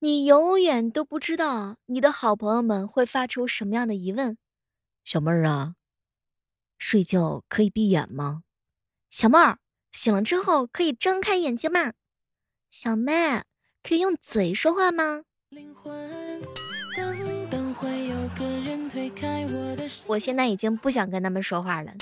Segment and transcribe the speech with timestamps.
[0.00, 4.36] 你永远都不知道你的好朋友们会发出什么样的疑问。
[5.04, 5.74] 小妹儿啊，
[6.78, 8.42] 睡觉可以闭眼吗？
[9.10, 9.58] 小妹儿
[9.92, 11.94] 醒了之后可以睁开眼睛吗？
[12.70, 13.42] 小妹
[13.82, 16.42] 可以用嘴说话吗灵魂？
[20.06, 21.92] 我现在已经不想跟他们说话了。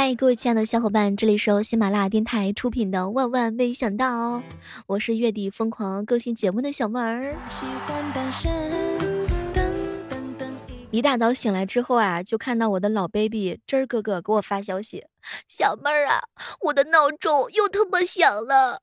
[0.00, 4.36] 嗨，各位亲爱的小伙伴，这里是由喜马拉雅电台出品的《万万没想到》，
[4.86, 7.34] 我是月底疯狂更新节目的小妹儿。
[10.92, 15.04] 一大早醒来之后啊，就看到我的老 baby 真儿哥哥给我发消息
[15.50, 16.20] ：“小妹儿啊，
[16.60, 18.80] 我的闹钟又他妈响了。”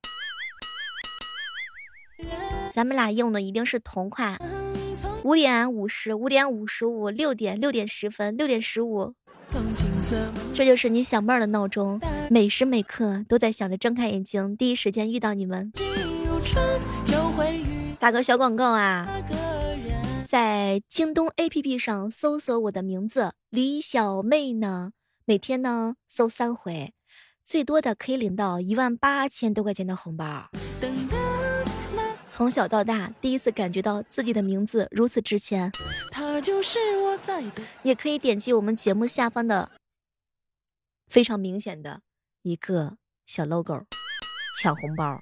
[2.69, 4.37] 咱们俩用的一定是同款。
[5.23, 9.13] 五点五十，五点五十五，六点，六点十分，六点十五。
[10.53, 11.99] 这就是你小妹儿的闹钟，
[12.29, 15.71] 每时每刻都在想着睁开眼睛，第一时间遇到你们。
[17.99, 19.07] 打个小广告啊，
[20.25, 24.91] 在京东 APP 上搜索我的名字李小妹呢，
[25.25, 26.93] 每天呢搜三回，
[27.43, 30.49] 最多的可以领到一万八千多块钱的红包。
[32.27, 35.71] 从小到大，第一次感觉到自己的名字如此值钱
[36.11, 37.43] 他就是我在。
[37.83, 39.71] 也可以点击我们节目下方的
[41.07, 42.01] 非常明显的
[42.41, 43.85] 一个小 logo，
[44.59, 45.21] 抢红包，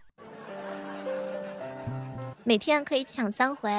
[2.43, 3.69] 每天可以抢三回。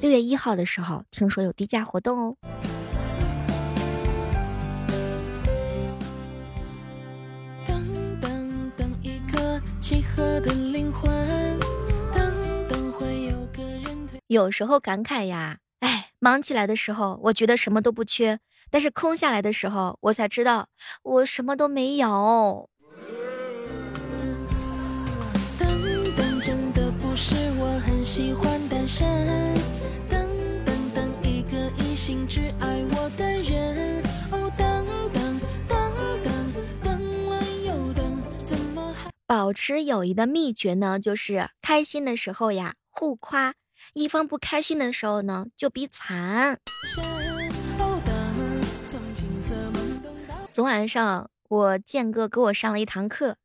[0.00, 2.36] 六月一号的时候，听说有低价活动哦。
[7.66, 11.21] 等等等一个契合的灵魂。
[14.32, 18.38] 有时候感慨呀，哎，忙起来的时候，我觉得什么都不缺；
[18.70, 20.68] 但是空下来的时候，我才知道
[21.02, 22.70] 我什么都没有。
[39.26, 43.52] 保持友谊的秘诀呢，就是开心的时候呀，互夸。
[43.94, 46.58] 一方不开心的时候呢，就比惨。
[50.48, 53.36] 昨晚上我建哥给我上了一堂课，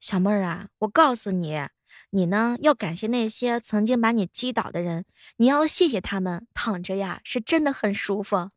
[0.00, 1.66] 小妹儿啊，我告诉你，
[2.10, 5.04] 你呢要感谢那些曾经把你击倒的人，
[5.36, 8.50] 你要谢谢他们，躺着呀是真的很舒服。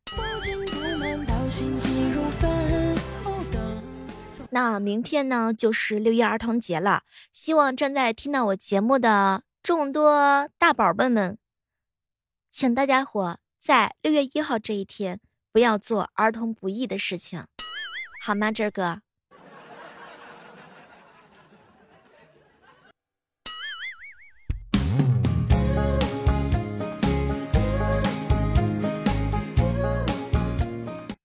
[4.50, 9.42] 那明天呢就是六一儿童节了，希望正在听到我节目的。
[9.64, 11.38] 众多大宝贝们，
[12.50, 17.46] 请大家伙在六月一号这一天不要做儿童不宜的事情，
[18.22, 18.52] 好吗？
[18.52, 19.00] 这哥。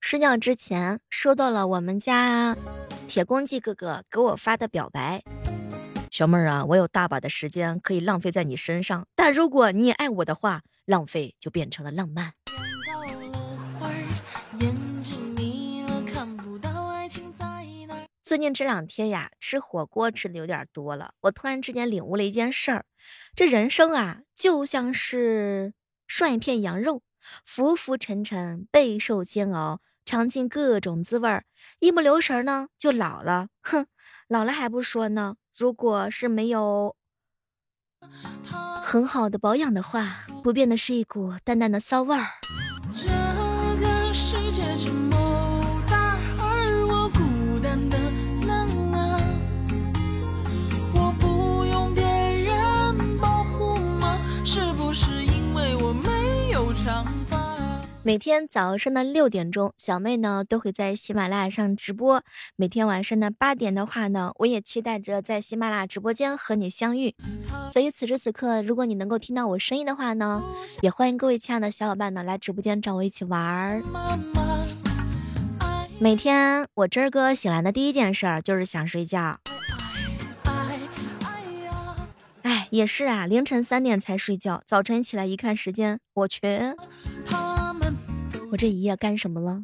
[0.00, 2.56] 睡觉之前收到了我们家
[3.06, 5.22] 铁公鸡哥哥给我发的表白。
[6.10, 12.32] 小妹儿啊，我有大把的时间可以浪费在你身上，但如果你也爱我的话，浪费就变成了浪漫。
[18.24, 22.84] 最近这两天呀，吃火锅吃的有点多了，我突然之间领悟了一件事儿：
[23.36, 25.74] 这人生啊，就像是
[26.08, 27.02] 涮一片羊肉，
[27.44, 31.44] 浮浮沉沉，备受煎熬，尝尽各种滋味儿，
[31.78, 33.46] 一不留神呢就老了。
[33.62, 33.86] 哼，
[34.26, 35.36] 老了还不说呢。
[35.60, 36.96] 如果是没有
[38.82, 42.26] 很好的保养的话，不变的是一股淡淡的骚味儿。
[58.02, 62.22] 每天早上的六点钟，小妹呢都会在喜马拉雅上直播。
[62.56, 67.14] 每天晚上的八点的话呢，我也期待着在喜马拉雅直播间和你相遇。
[67.68, 70.42] 所以此时此刻，如果你能够听到我声音的话呢，
[70.80, 73.82] 也欢迎各位亲爱的小伙伴呢来直播间找我一起玩儿。
[75.98, 79.38] 每天我真儿哥醒来的第一件事儿就是想睡觉。
[82.40, 86.40] 哎，也是啊，凌晨三点才睡觉，早晨起来一看时间，我去。
[88.50, 89.62] 我这一夜干什么了？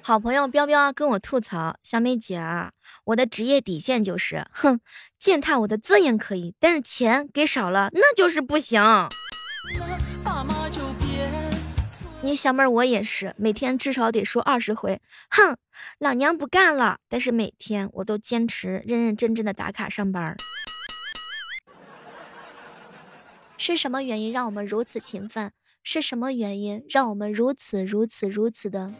[0.00, 2.72] 好朋友彪彪跟我吐槽：“小美姐啊，
[3.06, 4.80] 我的职业底线就是，哼，
[5.18, 8.82] 践踏我的尊严可以，但是钱给少了那就是不行。”
[12.24, 15.00] 你小妹儿我也是，每天至少得说二十回，
[15.30, 15.56] 哼，
[15.98, 16.98] 老娘不干了。
[17.08, 20.36] 但是每天我都坚持认认真真的打卡上班。
[23.64, 25.52] 是什么原因让我们如此勤奋？
[25.84, 28.92] 是什么原因让我们如此如此如此的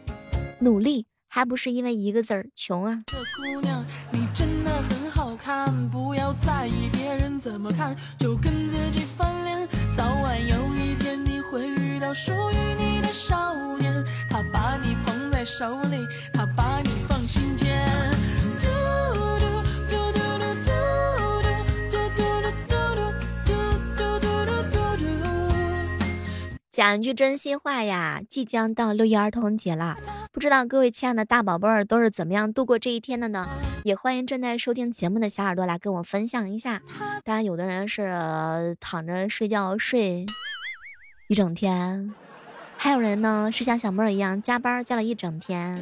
[0.59, 1.05] 努力？
[1.27, 3.03] 还不是因为一个字儿穷啊！
[3.35, 9.67] 姑娘，你真的很好看，不要在意别人怎么看，就跟自己翻脸，
[9.97, 13.93] 早晚有一天你会遇到属于你的少年，
[14.29, 15.97] 他把你捧在手里，
[16.31, 16.42] 他
[26.73, 29.95] 讲一句真心话呀，即将到六一儿童节了，
[30.31, 33.47] 不知道各位亲爱的大宝贝儿都是怎么样度过这一天的呢？
[33.83, 36.81] 也欢迎正在收听节目的小耳朵来跟我分享一下。
[37.23, 40.25] 当然，有的人是躺着睡觉睡
[41.27, 42.11] 一整天，
[42.75, 45.79] 还有人呢是像小妹儿一样加班加了一整天。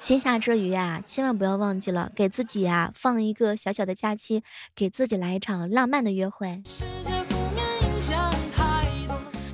[0.00, 4.42] 闲暇之余啊，千万不要忘记了给自己啊放一个小小的假期，
[4.74, 6.60] 给自己来一场浪漫的约会。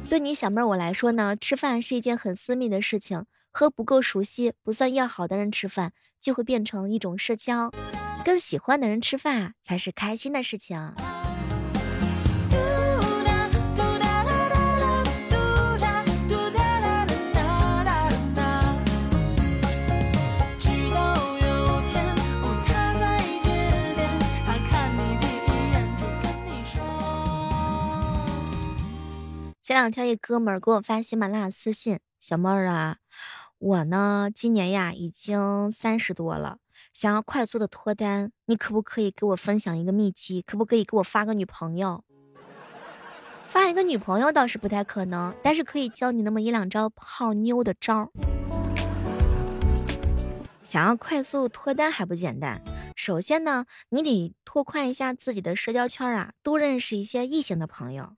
[0.09, 7.73] 对你小妹儿我来说呢，吃饭是一件很私密的事情，和不够熟悉、不算要好的人吃饭，就会变成一种社交。
[8.25, 10.95] 跟喜欢的人吃饭才是开心的事情。
[29.77, 32.97] 两天一哥们儿给我发喜马拉雅私信，小妹儿啊，
[33.59, 36.57] 我呢今年呀已经三十多了，
[36.95, 40.41] 想要快速的脱单，你可不可以给我分享一个秘籍？
[40.41, 42.03] 可不可以给我发个女朋友？
[43.45, 48.09] 发一个女朋友倒是不太可能，但是可以教你那么一两招泡妞的招儿。
[50.63, 52.63] 想要快速脱单还不简单，
[52.97, 58.15] 首先呢，你得拓宽一下自己的社交圈啊，多认识一些异性的朋友。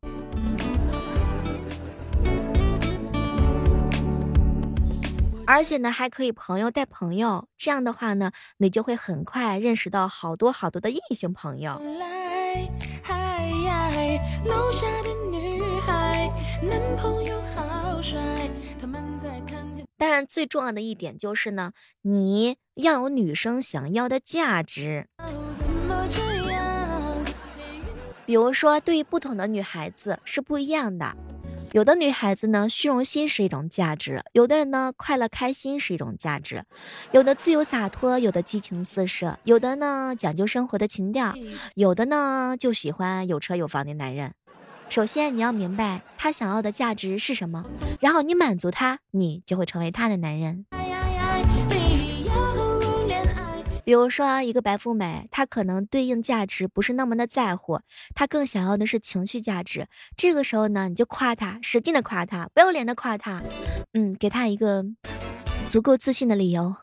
[5.49, 11.81] 而且呢，还可以朋友带朋友，这样的话呢，你就会很快认识到好多好多的异性朋友。
[19.97, 21.73] 当然，最重要的一点就是呢，
[22.03, 25.09] 你要有女生想要的价值。
[28.27, 31.17] 比如说，对于不同的女孩子是不一样的。
[31.73, 36.63] 有的女孩子呢，虚荣心是一种价值；有的人呢，快乐开心是一种价值；
[37.13, 41.35] 有的自由洒脱，有的激情四射，有的呢讲究生活的情调，
[41.75, 44.33] 有的呢就喜欢有车有房的男人。
[44.89, 47.65] 首先你要明白他想要的价值是什么，
[48.01, 50.65] 然后你满足他，你就会成为他的男人。
[53.89, 57.81] 比如说，一个白富美，她可能对应价值不是那么的在乎，
[58.15, 59.87] 她更想要的是情绪价值。
[60.15, 63.43] 这个时候呢，你就夸她，使劲的夸她，不要脸的夸她，
[63.95, 64.85] 嗯，给她一个
[65.67, 66.77] 足够自信的理由。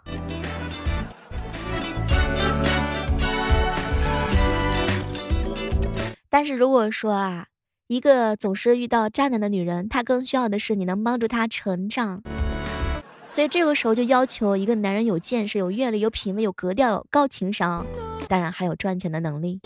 [6.27, 7.45] 但是如果说啊，
[7.85, 12.23] 一个总是遇到渣男的女人，她更需要的是你能帮助她成长。
[13.27, 17.85] 所以这个时候就要求一个男人有见识、有阅历、有品味、有格调、有高情商，
[18.29, 19.59] 当然还有赚钱的能力。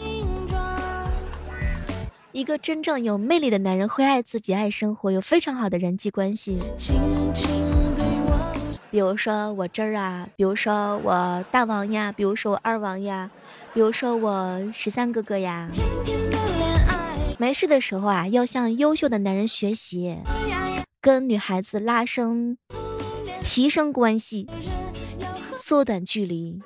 [2.31, 6.59] 一个真正有魅力的男人会爱自己、爱生活，有非常好的人际关系。
[8.91, 13.29] 比如说我这儿啊，比如说我大王呀，比如说我二王呀，
[13.73, 15.69] 比如说我十三哥哥呀。
[17.37, 20.17] 没事的时候啊，要向优秀的男人学习，
[20.99, 22.57] 跟女孩子拉伸。
[23.49, 24.45] 提升关系，
[25.57, 26.61] 缩短距离。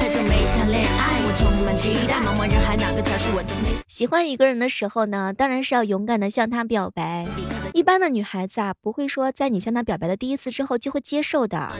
[0.00, 2.20] 在这每段恋爱，我充满期待。
[2.20, 3.48] 茫茫人海，哪个才是我的
[3.88, 7.26] 喜欢一个人的时候呢，当然是要勇敢的向他表白。
[7.74, 11.72] 一般的女孩子啊，不会说在你向她表白的第一次之后就会接受的。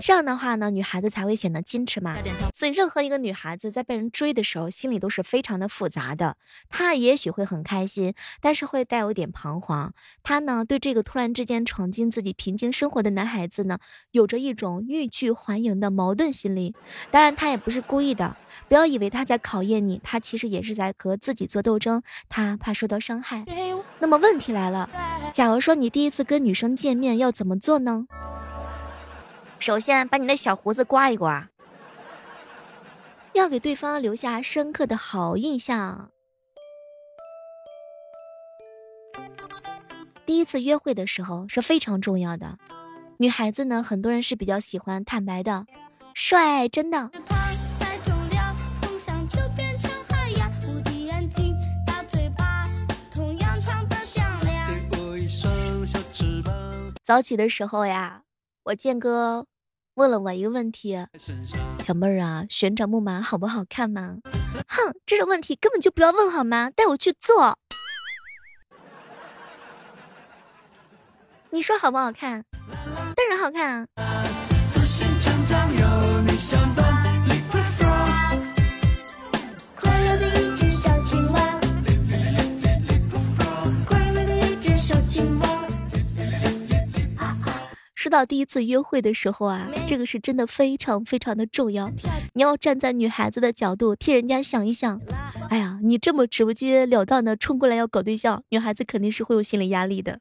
[0.00, 2.16] 这样的话呢，女孩子才会显得矜持嘛。
[2.52, 6.36] 所以，任何一个女孩子在被人追的时候，心里都是非常的复杂的。
[6.68, 9.92] 她也许会很开心，但是会带有一点彷徨。
[10.22, 13.78] 她呢，对这个突然之间闯进自己平静生活的男孩子呢，
[14.10, 16.74] 有着一种欲拒还迎的矛盾心理。
[17.10, 18.36] 当然，她也不是故意的。
[18.68, 22.02] 不要以为她在考验你，她其实也是在和自己做斗争。
[22.28, 23.44] 她怕受到伤害。
[23.98, 24.88] 那么问题来了，
[25.32, 28.06] 假如说你第一次跟女生见面要怎么做呢？
[29.60, 31.50] 首先把你的小胡子刮一刮，
[33.34, 36.10] 要给对方留下深刻的好印象。
[40.24, 42.56] 第一次约会的时候是非常重要的。
[43.18, 45.66] 女孩子呢，很多人是比较喜欢坦白的，
[46.14, 47.10] 帅，真的。
[57.04, 58.22] 早起的时候呀，
[58.64, 59.46] 我健哥
[59.94, 61.06] 问了我一个问题
[61.82, 64.18] ：“小妹儿啊，旋转木马好不好看吗？”
[64.68, 66.70] 哼，这种问题根本就不要问好吗？
[66.70, 67.58] 带我去做。
[71.50, 72.44] 你说好不好看？
[73.16, 73.86] 当然好看啊！
[88.10, 91.90] 到第一次约会的时候啊，这个是真的非常非常的重要。
[92.34, 95.00] 你要站在女孩子的角度替人家想一想。
[95.48, 100.18] 哎呀，你这么直截了当的冲过来要搞对象，女孩子肯定是会有心理压力的。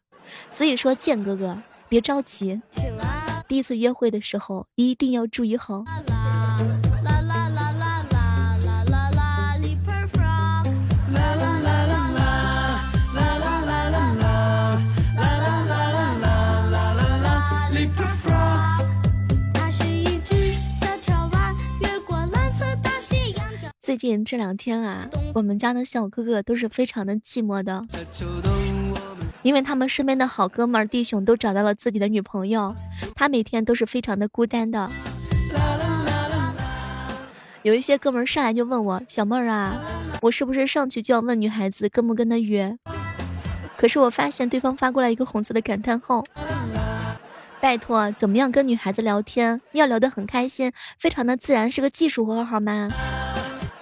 [0.49, 2.61] 所以说，剑哥哥别着急，
[3.47, 5.83] 第一次约会的时候一定要注意好。
[23.99, 27.85] 近这两天啊，我们家的小哥哥都是非常的寂寞的。
[29.41, 32.73] 因为他们身边的好哥们儿弟兄都找到了自己的女朋友，
[33.15, 34.89] 他每天都是非常的孤单的。
[37.63, 39.77] 有一些哥们儿上来就问我：“小妹儿啊，
[40.21, 42.77] 我是不是上去就要问女孩子跟不跟他约？”
[43.77, 46.23] 可是我发现对方发过来一个红色的感叹号。
[47.61, 52.89] 拜托，怎么样跟女孩子聊天要聊得很开心，非常的自然，是个技术活好吗？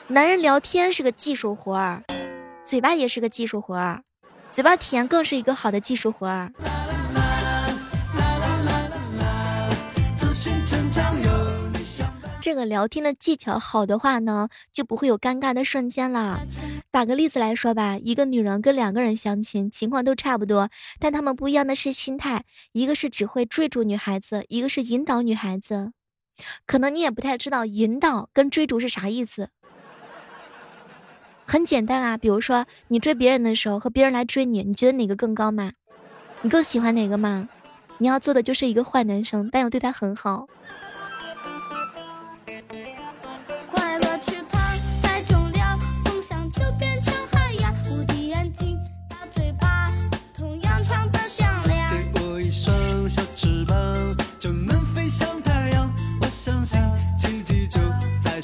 [0.10, 2.02] 男人聊天是个技术活儿，
[2.64, 4.04] 嘴巴也是个技术活儿。
[4.50, 6.50] 嘴巴甜更是一个好的技术活儿。
[12.40, 16.40] 这个聊天的技巧好的话呢，就不会有尴尬的瞬间了。
[16.90, 25.92] 打个例子来说吧，一个女人跟两个人相亲，情况都差不多，但他们不一样的是心态，一个是只会追逐女孩子，一个是引导女孩子。
[26.66, 29.50] 可能你也不太知道引导跟追逐是啥意思。
[31.50, 35.72] 很简单啊，比如说你追别人的时候和别人来追你，你觉得哪个更高吗？
[36.42, 37.48] 你更喜欢哪个吗？
[38.00, 40.48] 你要做的就是一个坏男生，但又对他很好。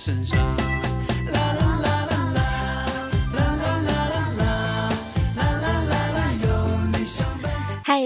[0.05, 0.52] 在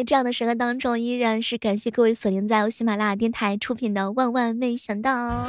[0.07, 5.45] 这样的时刻当中，依然是感谢各位锁定在由喜马拉雅电台出品的《万万没想到》。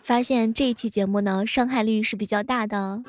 [0.00, 3.02] 发现这一期节目呢，伤害率是比较大的。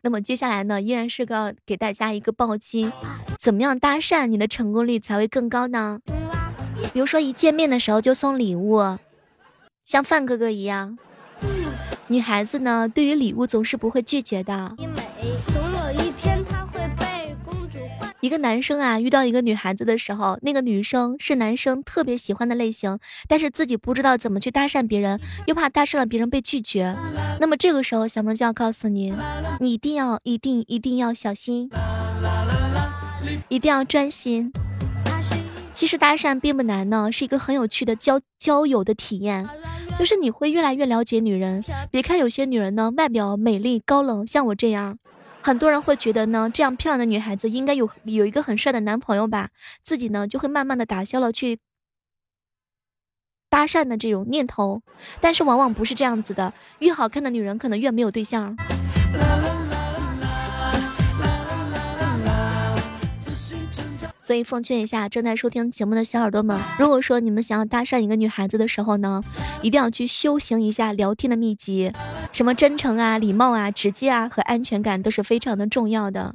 [0.00, 2.90] 那么接下来呢，依然是个给大家一个暴击，
[3.38, 6.00] 怎么样搭讪你的成功率才会更高呢？
[6.94, 8.96] 比如说一见面的时候就送礼物，
[9.84, 10.96] 像范哥哥一样。
[12.08, 14.76] 女孩子呢，对于礼物总是不会拒绝的。
[18.20, 26.96] 一个男生啊，遇到一个女孩子的时候，那个女生是男生特别喜欢的类型，但是自己不知道怎么去搭讪别人，又怕搭讪了别人被拒绝。
[27.38, 29.12] 那么这个时候，小妹就要告诉你，
[29.60, 31.70] 你一定要、一定、一定要小心，
[33.48, 34.50] 一定要专心。
[35.74, 39.46] 其实搭讪并不难呢，是一个很有趣的交交友的体验。
[39.98, 41.62] 就是你会越来越了解女人。
[41.90, 44.98] 别看有些女人呢，外表美丽高冷，像我这样，
[45.40, 49.50] 很多人会觉得呢，这样漂亮的女孩子应该有有一个很帅的男朋友吧，
[49.82, 51.58] 自己呢就会慢慢的打消了去
[53.48, 54.82] 搭讪的这种念头。
[55.20, 58.56] 但是往往不是这样子的，越好看的女人可能越没有对象。
[64.24, 69.22] 所以奉劝一下正在收听节目的小耳朵们，如果说你们想要搭讪一个女孩子的时候呢，
[69.60, 71.92] 一定要去修行一下聊天的秘籍，
[72.32, 76.34] 什么真诚啊、礼貌啊、直接啊和安全感都是非常的重要的。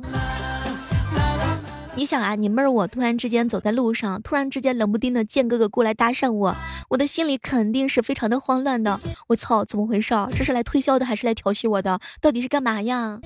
[1.96, 6.56] 你想啊，你妹儿我突然之间走在路上，突然之间冷不丁的见哥哥过来搭讪我，
[6.90, 9.00] 我的心里肯定是非常的慌乱的。
[9.30, 10.14] 我操，怎么回事？
[10.36, 12.00] 这是来推销的还是来调戏我的？
[12.22, 13.20] 到底是干嘛呀？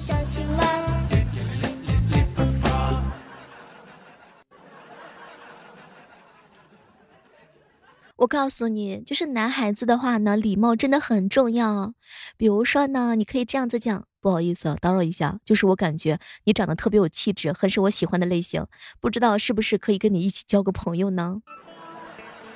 [8.23, 11.93] 我告诉你，就是男孩子的话呢，礼貌真的很重要。
[12.37, 18.65] 比如说呢，你可以这样子讲：不好意思，打扰一下，就是我感觉你长得特别有气质，很是我喜欢的类型，
[19.01, 21.41] 不知道是不是可以跟你一起交个朋友呢？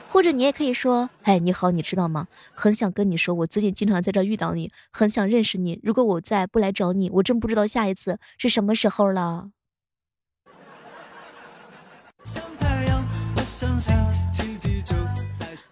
[0.07, 2.27] 或者你也可以说：哎，你好，你知道吗？
[2.53, 5.81] 很想跟你说，我最近经常在这遇到你，很想认识你。
[5.83, 9.50] 如果我再不来找你，我真不知道下一次是什么时候了。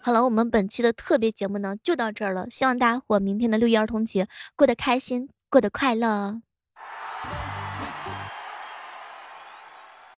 [0.05, 6.44] 好了，我们本期的特别节目呢就到这儿了，希望大家伙明天的六一儿童节过得开心，过得快乐。